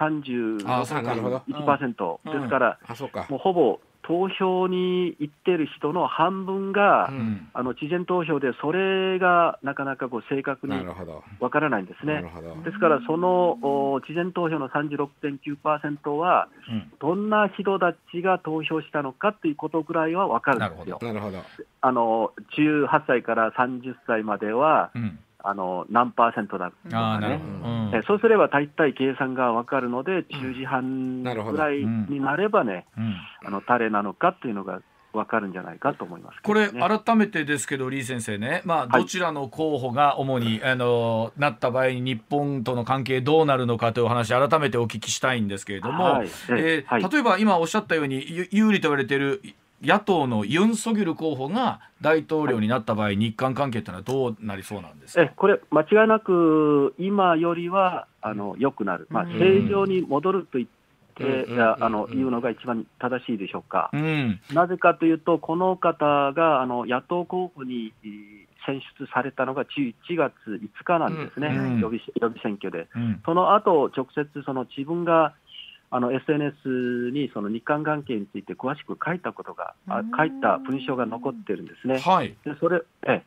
[0.65, 1.37] あそうなるほど。
[1.47, 2.39] 36.1%、うん。
[2.39, 3.27] ですから、あそうか。
[3.29, 7.47] もうほぼ投票に行ってる人の半分が、うん。
[7.53, 11.23] あの事前投票で、それがなかなかこう正確になるほど。
[11.39, 12.15] わからないんですね。
[12.15, 12.55] なるほど。
[12.63, 16.91] ですから、そのお事前投票の36.9%は、うん。
[16.99, 20.99] どんな人たちが投票したのかということぐらいはわかるんですよ。
[21.01, 21.39] なるほど。
[21.81, 27.39] あの18歳から30歳までは、うんあの何パーセントだとかね。
[27.63, 27.91] うん。
[27.93, 33.15] えそうすれば大体計算がわかるので、10時半ぐらいになればね、うん。
[33.45, 34.81] あの誰なのかっていうのが
[35.13, 39.03] わかるんじゃないかと思いますけこれ改めてですけど李先生ね、まあ、はい。
[39.03, 46.27] どちらの候補が主に、あのなった場合に日本との関係どうなるのかというお話改めてお聞きしたいんですけれども、はい。
[46.49, 47.09] えーはい。
[47.09, 49.41] 例えば今おっしゃったようにゆ有利と言われている
[49.83, 55.21] 野党のユン・ソギョル候補が大統領になった場合、日韓関係というのはどうなりそうなんですか？
[55.23, 60.67] えこれ、間違いなく今よりはあの良くなる、まあ、うん正常に戻ると言っ
[61.15, 61.45] て、
[61.79, 63.89] あのうん言うのが一番正しいでしょうか。
[63.93, 64.39] うん。
[64.53, 71.79] なぜかというと、この方があの野党候補にえー選出されたのが11月5日なんですね、うん。
[71.79, 72.87] 予備予備選挙で。
[72.95, 73.21] うん。
[73.23, 75.35] その後直接その自分が
[75.95, 80.11] あの SNS にその日韓関係について詳しく書いたことが、あうん。
[80.11, 81.99] 書いた文章が残ってるんですね。
[81.99, 82.35] はい。
[82.43, 83.23] でそれええ。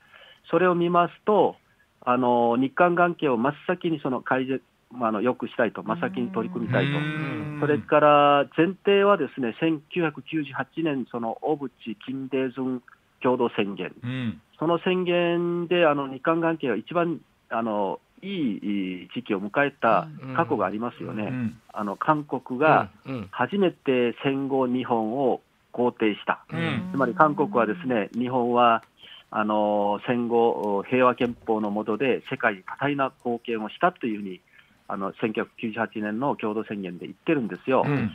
[0.50, 1.56] それを見ますと、
[2.04, 4.60] あの日韓関係を真っ先にその改善、
[4.92, 6.90] まあ、あの良くしたいと、真っ先に取り組みたいと。
[6.90, 7.58] うん。
[7.58, 11.70] それから前提はですね、1998年、その小渕
[12.04, 12.82] 金大順
[13.22, 14.42] 共同宣言、うん。
[14.58, 21.24] その宣言であの日韓関係が一番あのいい時期を迎えた過去がありますよね。
[21.24, 25.40] うんあの韓国がうんうん初めて戦後日本を
[25.72, 26.44] 肯定した。
[26.52, 28.82] うんつまり韓国はですね、日本は
[29.30, 34.40] あの戦後平和憲法の下で世界に多大な貢献をしたというふうに
[34.88, 37.84] あの1998年の共同宣言で言ってるんですよ。
[37.86, 38.10] うん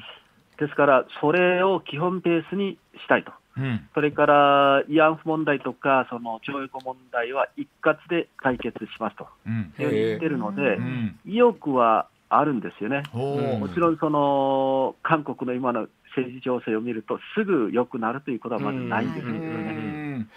[0.58, 3.32] ですから、それを基本ベースにしたいと。
[3.58, 3.88] うん。
[3.94, 9.28] それから慰安婦問題とか、その徴用工問題は一括で解決しますと。
[9.46, 9.74] うん。
[9.80, 11.20] いうふうに言ってるのでう、ん。
[11.26, 13.04] 意欲はあるんですよね。
[13.14, 20.18] もちろんその韓国の今の政治情勢を見ると、すぐ良くなるということはまずないんですけどうね。
[20.18, 20.30] ん。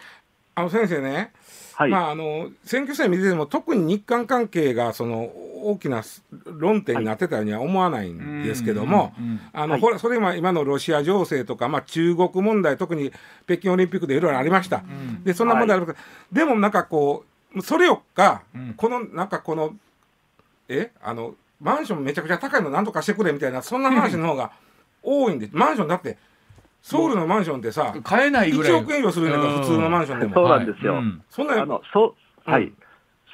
[0.55, 1.33] あの先生ね、
[1.77, 5.31] はい、まああの選挙戦見てても特に日韓関係がその
[5.63, 6.03] 大きな
[6.47, 9.81] 論点になってたようには思わないんですけども、うんあの、はい。
[9.83, 13.13] ほらそれ今今のロシア情勢とか、まあ、中国問題特に
[13.45, 14.79] 北京オリンピックでいろいろありました。
[14.79, 15.99] うんでそんな問題あるけど、
[16.33, 18.75] でもなんかこうそれよっか、うん。
[18.75, 19.75] このなんかこの
[20.69, 24.53] えあのマンションめちゃくちゃ高いのなんとかしてくれみたいなそんな話の方が
[25.03, 26.17] 多いんでマンションだって
[26.87, 28.73] ソウルのマンションってさ買えないぐらい。
[28.73, 30.49] 1億円以上するんだから普通のマンションでそうも。
[30.51, 30.93] なんですよ。
[30.95, 31.03] はい。
[31.03, 31.23] うん。
[31.31, 32.63] そんなあのそはうん。
[32.63, 32.73] い、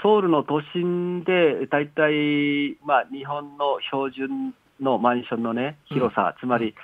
[0.03, 6.75] ソウルの都心で大体、まあ、日本の標準のマンションの、ね、広さ、つまり、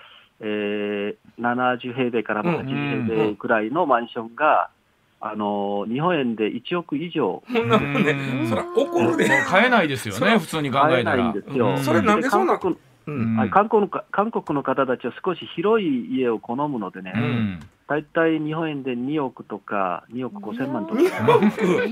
[0.40, 4.68] えー、70平米からまあうん80平米くらいのマンションが、
[5.20, 7.42] あの日本円で1億以上。
[7.50, 8.12] そんなもんね。
[8.12, 8.48] うん。
[8.48, 9.26] そら怒るで。
[9.26, 11.70] もう買えないですよね普通に考買えないえたらんですよ。
[11.70, 11.78] うん。
[11.78, 12.76] それなんでそんな韓国
[13.08, 13.34] ううん。
[13.34, 17.60] んはい、韓国のか韓国の方たちは少し広い家を好むのでね、うん。
[17.88, 21.88] 大体日本円で2億とか2億5千万とか、2億。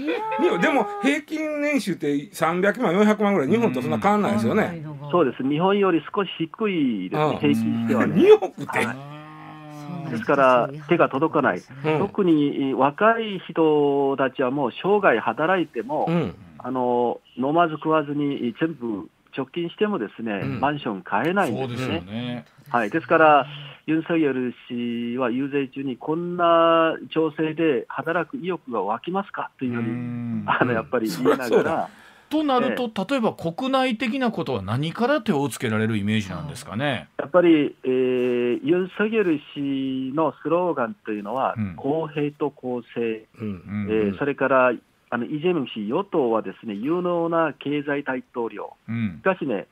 [0.57, 4.83] にでも平均年収って300万400万ぐらい日本とそんな変わんないですよね。
[5.11, 7.31] そうです、日本より少し低いですうん。
[7.31, 8.15] ね、平均してはね。
[8.17, 10.11] 2億って、はい。
[10.11, 10.25] です。
[10.25, 11.99] から手が届かない、うん。
[11.99, 16.35] 特に若い人たちはもう生涯働いても、うん。
[16.59, 20.61] あの飲まず食わずに全部貯金してもですね、うん。
[20.61, 22.13] マンション買えないんそうですすよでね。
[22.13, 23.47] ねはい、ですから、
[23.87, 30.45] ユン・ソギョル氏は遊説中に、こんな情勢で働く意欲が湧きますかというふううに、ん。
[30.47, 31.91] あのやっぱり言いながら、
[32.29, 37.09] となると例えば国内的なことは何から手をつけられるイメージなんですかね？
[37.19, 41.75] やっぱり、えーユン・ソギョル氏のスローガンというのは、うん。
[41.77, 43.49] 公平と公正、うん。
[43.49, 43.87] うん。
[43.89, 44.73] えーそれから
[45.11, 49.19] あのイ・ジェミョン氏、与党はですね有能な経済大統領、うん。
[49.19, 49.67] しかしね、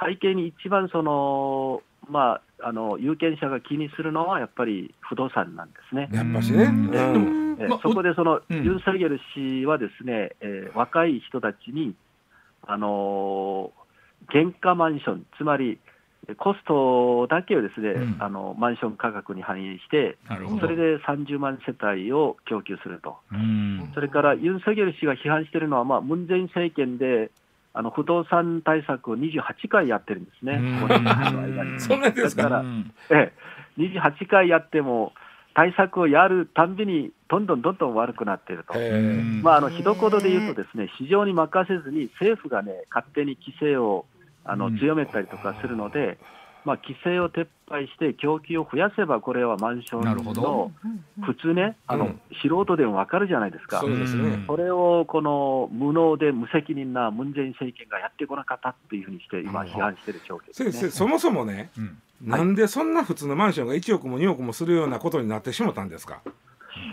[0.00, 6.08] 背景に一番その、まあ、あの有権者が気にするのは、やっぱり不動産なんですね。
[6.12, 6.64] やっぱしね。
[6.64, 7.56] うん。
[7.58, 8.64] えーそこでその、うん。
[8.64, 11.94] ユン・ソギョル氏はですね、えー若い人たちに、
[12.66, 13.86] あのー
[14.28, 15.78] 原価マンション、つまりえー
[16.34, 18.16] コストだけをですね、うん。
[18.18, 20.16] あのマンション価格に反映して、
[20.60, 23.16] それで30万世帯を供給すると。
[23.32, 23.90] うん。
[23.94, 27.30] それからユン・ソギョル氏が批判しているのは、まあ、ムン・ジェイン政権で
[27.72, 30.80] あの不動産対策を28回やってるんですね、うん。
[30.80, 31.80] この間に。
[31.80, 32.44] そですか。
[32.44, 32.92] だからうん。
[33.10, 33.32] え
[33.78, 35.12] え、28回やっても、
[35.56, 38.74] 対策をやるたんびに、どんどんどんどん悪くなっていると。
[39.42, 44.04] まあ、あの一言で言うと、ですね市場に任せずに政府がね、勝手に規制を
[44.46, 44.78] あのうん。
[44.78, 46.18] 強めたりとかするので、
[46.64, 50.40] まあ、規制を撤廃して供給を増やせば、これはマンショなるほど。
[50.40, 50.44] ン
[51.20, 52.20] の普通ね、あのうん。
[52.42, 53.78] 素人でも分かるじゃないですか。
[53.78, 54.42] そうですね。
[54.48, 60.72] それをこの無能で無責任なムン・ジェイン政権がやってこなかったっていうふうにして、今、批判している状況ですね。
[60.72, 61.98] 先生そもそもねうん。
[62.22, 66.20] なんでそんな普通のマンションが1億も2億もするようなことになってしもたんですか？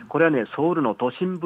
[0.10, 1.40] これはね、ソウルの都心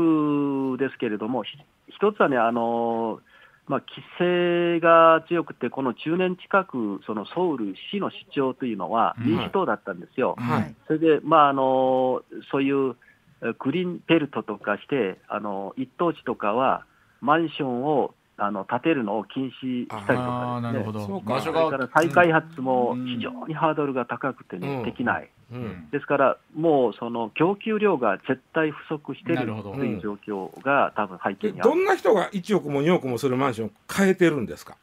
[0.74, 1.58] 部ですけれども、ひ
[1.90, 3.20] 一つはね、あの
[3.68, 9.28] まあ、規制が強くて、この10年近く、そのソウル市の市長というのはうん。
[9.28, 10.36] 民主党だったんですよ。
[10.38, 10.76] はい。
[10.88, 12.96] それで、まああのそういう
[13.42, 16.86] えグリーンベルトとかして、あの一等地とかは、
[17.22, 21.14] マンションをあの建てるのを禁止したりとああなるほかですね。
[21.14, 21.16] ど。
[21.16, 21.34] そうか。
[21.34, 23.06] 場所それからが再開発もうん。
[23.06, 24.84] 非常にハードルが高くてね、うん。
[24.84, 25.30] できない。
[25.52, 25.90] うん。
[25.92, 31.70] ですから、もうその供給量が絶対不足しているという状況が多分背景でにある。
[31.70, 34.76] どんな人が1億も2億もするマンションを変えてるんですか？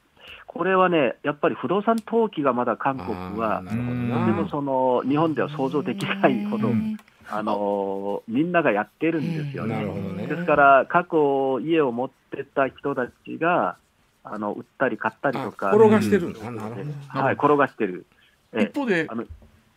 [0.46, 4.27] これはね、やっぱり不動産投機がまだ韓国は、なるほどうんな。
[4.27, 6.96] でもその日本では想像できないほど、うん。
[7.29, 9.85] あのみんながやってるんですよね。
[9.85, 10.27] ね。
[10.27, 13.77] ですから、過去、家を持ってた人たちが、
[14.22, 16.40] あの売ったり買ったりとか、あ転がしてるんだ。
[17.09, 18.07] はい、転がしてる。
[18.53, 18.62] え。
[18.70, 19.24] 一方であの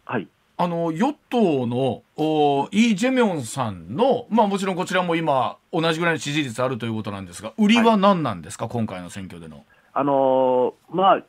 [0.05, 0.27] はい、
[0.59, 9.63] あの与党のおイ・ジェミョンさんのまあもちろんこちらも今同じぐらいの支持率あるということなんですが売りは何なんですか、今回の選挙での。
[9.93, 11.23] あのまあ、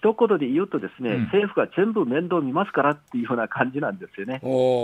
[0.00, 1.22] 一言で言うとですね、うん。
[1.24, 4.40] 政府が全部面倒見ますからっていうような感じなんですよね。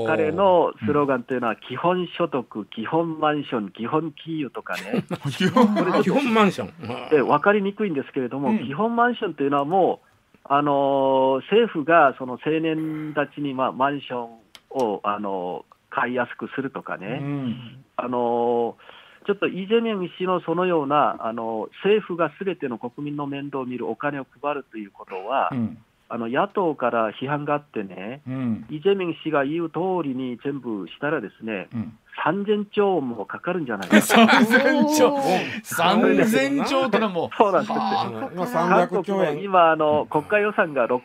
[0.07, 7.09] 彼のスローガンというのは、基本所得、基本マンション、基本金融とかね、 基本基本マンション。
[7.11, 8.59] で分かりにくいんですけれども、うん。
[8.67, 10.06] 基本マンションというのはもう、
[10.49, 14.31] あのー政府がその青年たちに、まあ、マンション
[14.71, 17.85] を、あのー買いやすくするとかうね、ん。
[17.97, 25.79] あのーちょっとイ・ジェミョン氏のそのような、あの政府がすべての国民の面倒を見るお金を配るということは、うん。
[26.09, 28.67] あの野党から批判があってね、うん。
[28.71, 34.27] イ・ジェミョン氏が言う通りに全部したらですね、うん3000兆もかかるんじゃないですか。
[34.27, 35.15] 三千兆。
[35.15, 35.61] おー。
[35.63, 37.77] 三千兆ってのはもうそうなんですよ。
[37.77, 39.43] 韓300国も兆円。
[39.43, 41.01] 今あの、国家予算が600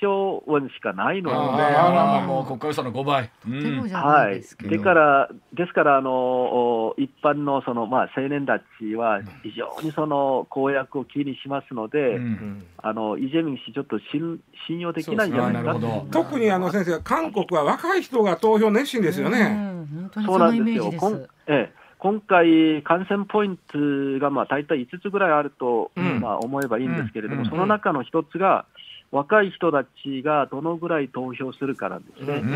[0.00, 3.30] 兆ウォンしかないのあで、あまあもう国家予算の5倍。
[3.46, 3.88] うん。
[3.88, 15.76] じゃなはいいですけど、でからですからあの、お一般のその、まあ、青年たちは非常にその公約を気にしますので、うんあのイ・ジェミョン氏、ちょっと信信用できないんじゃないか。
[16.10, 19.40] 特にあの先生、韓国は若い人が投票熱心ですよね。
[19.68, 20.76] うん本当にそそうなんです。
[20.76, 21.28] よ、す。
[21.46, 23.78] ええ、今回、感染ポイント
[24.20, 26.20] がまあ大体5つぐらいあると、うん。
[26.20, 27.48] まあ、思えばいいんですけれども、うん。
[27.48, 28.66] その中の一つが、
[29.10, 32.34] 若い人たちがどのぐらい投票するかなんですね。
[32.34, 32.48] うん。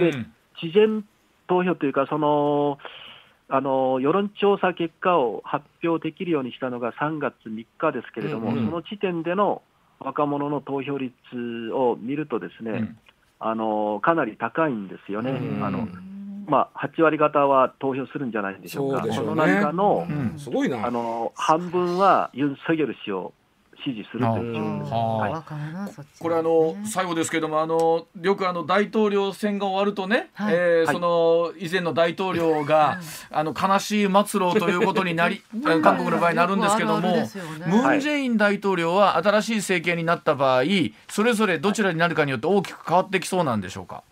[0.00, 0.12] で
[0.60, 1.02] 事前
[1.46, 2.78] 投票というか、その
[3.48, 9.62] あの世論調査結果を発表できるようにしたのが3月3日ですけれども、その時点での
[10.00, 11.14] 若者の投票率
[11.72, 12.98] を見ると、ですね、うん。
[13.40, 15.30] あのかなり高いんですよね。
[15.30, 15.64] うん。
[15.64, 16.17] あのうん
[16.48, 19.26] まあ、8割方は投票するんじゃないでしょうか、そうね。
[19.26, 20.38] の中の,、うん。
[20.38, 20.86] すごいな。
[20.86, 23.32] あの半分はユン・ソギョル氏を
[23.84, 24.54] 支持するという。
[24.54, 24.92] 状況です。
[24.92, 26.06] はい。
[26.18, 30.52] これあの最後ですけどもあのよくあの大統領選が終わるとね、はい。
[30.52, 30.54] はい。
[30.56, 32.98] えーその以前の大統領が
[33.30, 35.82] あの悲しい末路ということになり うん。
[35.82, 37.08] 韓国の場合なるんですけども
[37.66, 40.62] ムン・ジェイン大統領は新しい政権になった場合
[41.08, 44.02] それぞれどちらになるかによって大きく変わってきそうなんでしょうか？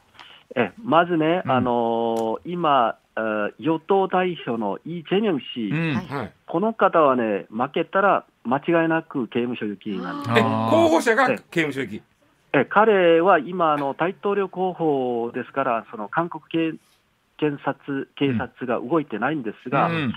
[0.57, 1.51] えまずね、うん。
[1.53, 5.95] あの今、えー与党代表のイ・ジェミョン氏、うん。
[5.95, 6.07] はい。
[6.07, 6.33] はい。
[6.47, 10.31] この方はね、負けたら間違いなく刑務所行きなんです。
[10.35, 12.03] 候補者が刑務所行き。
[12.53, 16.79] え彼は今あの、大統領候補ですから、その韓国警
[17.39, 20.15] 検察警察が動いてないんですが、うん。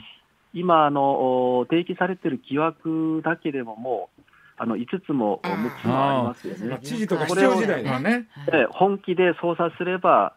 [0.54, 4.19] 今あの、お提起されている疑惑だけでももう
[4.60, 5.54] あの5つもあー。
[5.54, 6.80] 6つもありますよね。
[6.84, 7.90] 知事とか市これを長時代の。
[7.90, 10.34] まあね、え本気で捜査すれば、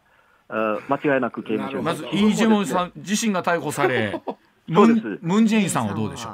[0.49, 4.21] あ間違いなく刑務所まずイ・ジェモンさん自身が逮捕され
[4.67, 5.19] ムンそうです。
[5.21, 6.29] ムン・ジェインさんはどうでしょ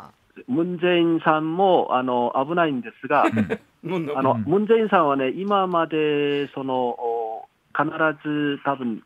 [0.47, 0.51] う？
[0.51, 4.43] ムン・ジェインさんもあの危ないんですが、あのうん。
[4.45, 7.89] ムン・ジェインさんはね、今までそのお必
[8.23, 9.03] ず多分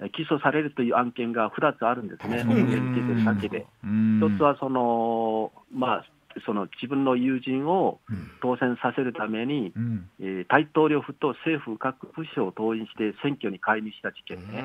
[0.00, 2.50] え起訴されるという案件が2つあるんですね、うん。
[2.50, 3.66] 表に出てるだけで。
[3.84, 4.20] うん。
[4.20, 6.04] 一つはその、まあ、
[6.46, 8.00] その自分の友人を
[8.40, 10.08] 当選させるために、うん。
[10.20, 14.64] えー大統領府と政府各部署を動員して選挙に介入した事件ね。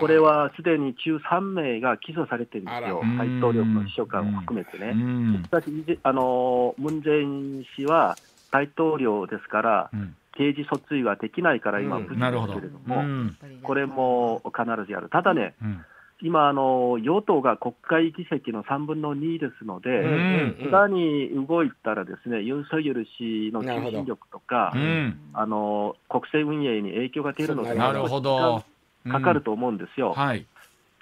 [0.00, 4.92] これはすでに13名が起訴されてるんですよ、大統領府の秘書官を含めてうね。
[4.92, 5.42] ん。
[5.42, 8.16] しかし、あのムン・ジェイン氏は
[8.50, 10.16] 大統領ですから、うん。
[10.36, 12.02] 刑事訴追はできないから今、うん。
[12.04, 13.36] 無事ですけれども、うん。
[13.62, 15.84] これも必ずやる、ただね、うん
[16.22, 25.18] 今あの、与党が国会議席の3分の2ですので、うんさらに動いたら、ですねユン・ソギョル氏の求心力とか、うん。
[25.32, 28.64] あの国政運営に影響が出るので、なるほど。
[29.10, 30.12] かかると思うんですよ。
[30.12, 30.46] はい。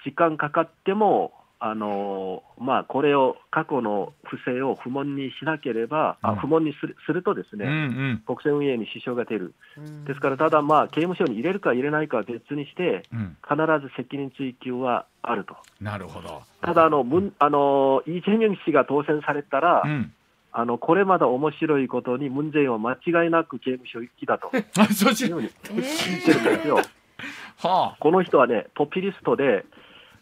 [0.03, 1.31] 時間かかっても、
[1.65, 6.29] あのまあ、これを過去の不正を不問にしなければ、うん。
[6.31, 7.75] あ不問にするするとですね、うんう
[8.15, 8.23] ん。
[8.25, 10.03] 国政運営に支障が出る、うん。
[10.03, 13.37] ですから、ただ、まあ、刑務所に入れるか入れないかは別にして、うん。
[13.47, 16.41] 必ず責任追及はあると、なるほど。
[16.59, 20.11] ただあの、ムンあのイ・ジェミョン氏が当選されたら、うん。
[20.51, 24.51] あのこれまだ面白いことに、ムン・ジェインは間違いなく刑務所行きだと。
[24.57, 26.81] いうふうにえ言ってるんですよ。
[27.63, 29.65] はこの人はね、ポピュリストで、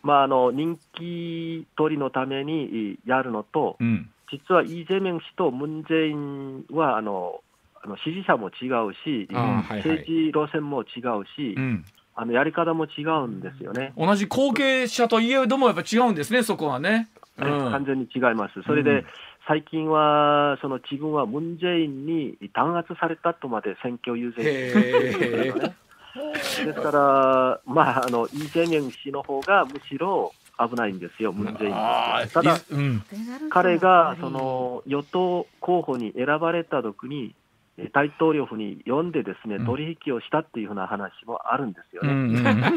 [0.04, 4.10] まあ、あの人気取りのためにやるのと、あうん。
[4.32, 7.42] 実はイ・ジェミョン氏とムン・ジェインはあの
[7.84, 11.86] あの支持者も違うし、政治路線も違うし、うん。
[12.16, 17.10] あのやり方も違うんですよね、同じ後継者といえどもやっぱ違うんですねそこはね。
[17.38, 17.72] うん。
[17.72, 18.62] 完全に違います。
[18.64, 19.06] それで、うん。
[19.48, 25.52] 最近は、その自分はムン・ジェインに弾圧されたとまで選挙優勢へえ。
[25.52, 25.76] で す
[26.74, 33.03] から、まあ、あのイ・ジェミョン氏の方がむしろ危ないんですよ、ムン・ジェインあただうん。
[33.49, 37.36] 彼がその与党候補に選ばれた時に、
[37.78, 39.66] え大統領府に呼んでですね、うん。
[39.66, 42.09] 取引をしたっていうふうな話もあるんですよね。
[42.09, 42.47] うんうん。
[42.47, 42.70] あの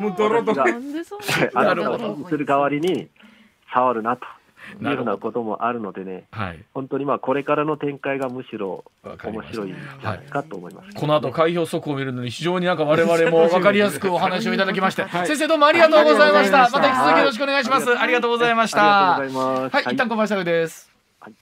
[0.00, 0.64] もうドロドロ。
[0.64, 3.08] あする代わりに
[3.72, 4.26] 触るなと。
[4.80, 6.64] いうようなこともあるのでね、はい。
[6.74, 10.94] 本当にまあこれからの展開がむしろ面白いんじゃないかと思います。
[10.94, 15.26] この後開票速報を見るのに非常になんか我々も 分かりやすくお話をいただきまして、はい。
[15.26, 16.58] 先生どうもありがとうございました。
[16.58, 16.78] ました。
[16.78, 17.88] また引き続きよろしくお願いします。
[17.88, 17.98] はい。
[17.98, 18.80] ありがとうございました。
[18.82, 20.90] はい、一旦コマーシャルです。
[21.20, 21.34] はい。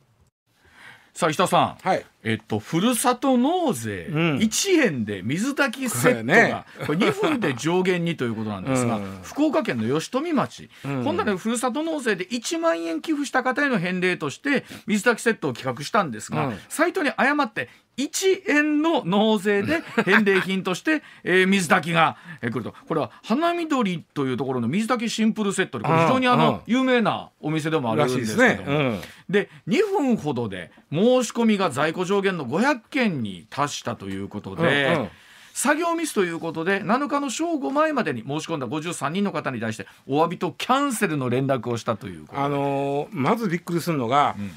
[1.14, 4.36] さあ石田さん、はいえっとふるさと納税うん。
[4.38, 9.20] 1円で水炊きセットがこれ2分で上限にということなんですが、うん。
[9.22, 11.04] 福岡県の吉富町、うん。
[11.04, 16.58] 今度はねふるさと納税で1万円寄付した方への返礼として水炊きセットを企画したんですが、うん。
[16.68, 22.74] サイトに誤って1円の納税で返礼品として、 えー水炊きがえー来ると。
[22.86, 28.98] これは花緑というところの水炊きシンプルセットでこれ非常にあうんの有名なお店でもあるんらしいでけども、
[29.28, 35.08] で2分ほどで申し込みが在庫上限の500件に達したということで、うんうん。
[35.52, 42.44] 作業ミスということで7日の正午前までに申し込んだ53人の方に対してお詫びとキャンセルの連絡をしたということで。
[42.44, 44.50] あのーまずびっくりするのが、ん。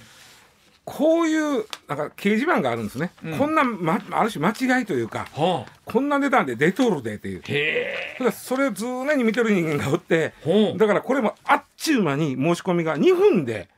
[0.85, 3.37] こういうなんか掲示板があるんですね、うん。
[3.37, 7.39] こんな、ま、ある種間違いというかはあ、こんな値段で出とるでっていう。
[7.39, 8.15] へえ。
[8.17, 10.77] ただそれを常に見てる人間がおってほう。
[10.77, 13.69] だからこれもあっちゅう間に申し込みが2分で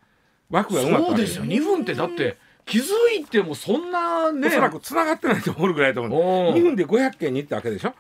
[0.50, 1.46] 枠が埋まったそうですよ。
[1.46, 2.84] 2分ってだって気づ
[3.20, 4.48] いてもそんなね。
[4.48, 6.22] おそらく繋がってないと思うぐらいだと思う。
[6.50, 7.94] おう2分で500件に行ったわけでしょ。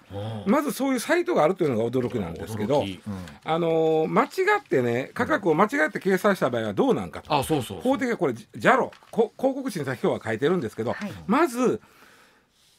[0.47, 2.99] まずそういうサイトがあるというのが驚きなんですけどうん。
[3.43, 4.27] あのー間違
[4.59, 7.31] ってね価格を間違って掲載した場合はどうなんかと。
[7.31, 11.11] あそうそう法的はこれ JALO こ広告審査表は書いてるんですけど、はい。
[11.27, 11.79] まず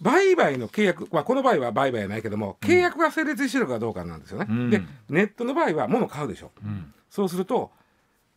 [0.01, 4.71] 売買の契約、まあ、この場合は売買はないけども契約が成立してるかどうかなんですよね、うん。
[4.71, 6.51] でネットの場合は物買うでしょ。
[6.65, 6.93] うん。
[7.11, 7.71] そうすると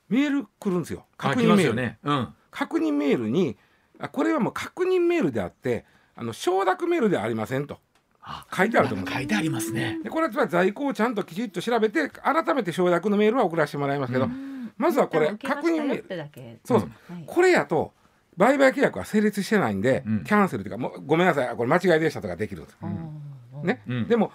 [0.07, 1.05] メール来るんですよ。
[1.17, 1.97] 確認メール、ね。
[2.03, 3.57] うん確認メールに
[3.99, 5.85] あこれはもう確認メールであって
[6.15, 7.79] あの承諾メールではありませんと。
[8.21, 9.09] あ書いてあると思う。
[9.09, 9.99] 書いてありますね。
[10.03, 14.71] でこれは在庫をちゃんときちっと調べて改めて承諾のメールは送らせてもらいますけど、うん。
[14.77, 16.59] まずはこれ確認メール。
[16.65, 17.23] そうそう、はい。
[17.25, 17.93] これやと
[18.37, 20.23] 売買契約は成立してないんで、うん。
[20.23, 22.65] キャンセルというかもうごめんなさいこれ間違いでしたとかできるん。
[22.65, 23.65] です、うん。
[23.65, 23.81] ね。
[23.87, 24.07] うん。
[24.07, 24.31] でも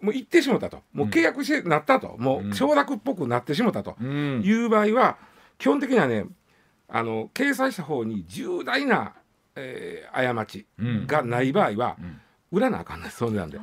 [0.00, 0.80] もう言ってしもたと。
[0.92, 3.96] もう契約してなったと、もう承諾っぽくなってしもたと。
[4.00, 4.42] うん。
[4.42, 5.18] いう場合は
[5.58, 6.24] 基本的にはね
[6.88, 9.14] あの掲載した方に重大な、
[9.54, 11.06] えー過ちうん。
[11.06, 12.20] がない場合はうん。
[12.52, 13.58] 売らなあかんですそうなんで。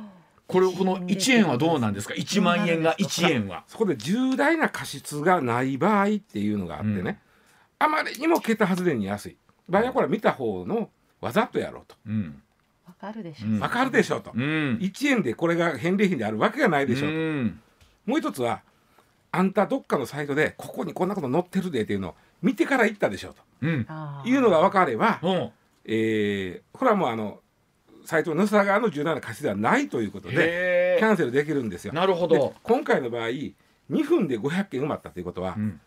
[0.46, 3.64] これこの1円はどうなんですか？1万円が1円は。
[3.66, 7.20] そこで重大な過失がない場合っていうのがあってね、
[7.80, 7.86] うん。
[7.86, 9.36] あまりにも桁外れに安い。
[9.68, 11.96] 場合はこれは見た方のわざとやろうと。
[12.06, 12.42] うん。
[12.86, 13.50] わかるでしょう。
[13.52, 13.58] ん。
[13.58, 14.78] わかるでしょうと、うん。
[14.82, 17.60] 1円でこれが返礼品であるわけがないでしょうと、うん。
[18.04, 18.60] もう一つは
[19.32, 22.14] あんたどっかのサイトでここにこんなこと載ってるでっていうのを
[22.44, 23.84] 見てから行ったでしょううん。
[23.84, 25.50] というのが分かれば、うん。
[25.86, 27.40] えーこれはもうあの
[28.04, 31.94] サイトの盗側の重大な過失ではないということでへキャンセルできるんですよ。
[31.94, 33.54] なるほでど今回の場合2
[34.06, 35.80] 分で500件埋まったということは、うん。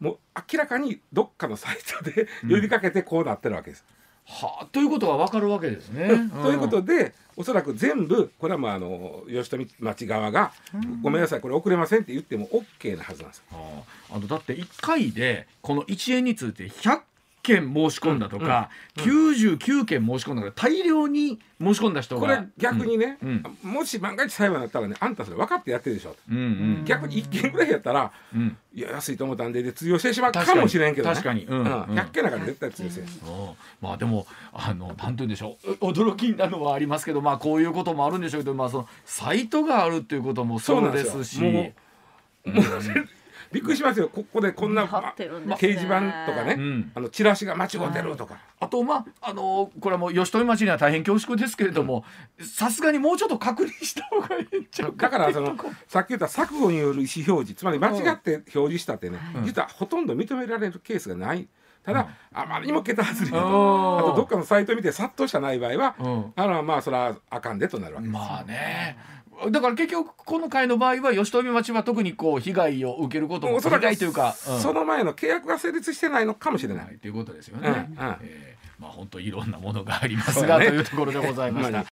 [0.00, 0.18] もう
[0.52, 3.84] 明らかにどっかのサイトで 呼びかけてこうなってるわけです。
[4.30, 6.30] はあということはわかるわけですね。
[6.42, 10.52] ということでおそらく全部これはもうあの吉富町側が
[11.02, 13.42] 「ごめんなさいこれ送れません」って言っても OK なはずなんです。
[13.50, 17.00] はあ、あのだって1回でこの1円について100
[17.42, 26.40] 件申し込んだとか、99件申し込んだとか大量に申し込んだ人がこれ逆にね、うんもし万が一裁判だったらねあんたそれ分かってやってるでしょ、うんう
[26.80, 26.84] ん。
[26.86, 28.56] 逆に1件ぐらいやったらうん。
[28.72, 31.14] いや安いと思ったんでで通用してしまうかもしれんけどね。
[31.14, 31.44] 確かに。
[31.44, 31.64] うんうん。
[31.64, 31.70] うん。
[31.98, 33.10] 100件なんかで絶対通用せん、うん。
[33.80, 35.70] まあでもあのなんて言うんでしょう。
[35.72, 41.36] う驚きなのはありますけどまあこういうこともあるんでしょうけどまあそのサイトがあるっていうこともそうですし。
[41.36, 42.94] そうなんですよ。
[42.94, 43.08] もう
[43.52, 44.08] びっくりしますよ。
[44.08, 46.92] ここでこんな、掲示板とかね、うん。
[46.94, 52.04] あのチラシが間違ってるとか、あとまああのこれはもう吉富町には大変恐縮ですけれども
[52.40, 55.56] さすがにもうちょっと確認した方がいいんちゃうかだからその
[55.88, 59.44] さっき言った錯誤による意思表示つまり間違って表示したってね、うん。
[59.44, 61.48] 実はほとんど認められるケースがない。
[61.82, 66.32] ただ、あまりにも桁外れだとうんあとどっかのサイト見て殺到したない場合は、うん。
[66.36, 68.18] あのまあそれはあかんでとなるわけです。
[68.18, 68.98] まあね
[69.50, 76.84] だから結局この回の場合は吉富町は特にこう被害を受けることも被害というか、うんその前の契約が成立してないのかもしれない。
[76.84, 77.68] はいということですよね。
[77.68, 81.84] うんうんえーまあ本当いろんなものがありますそうねがというところでございました。